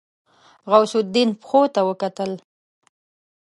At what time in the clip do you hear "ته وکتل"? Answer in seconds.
1.73-2.31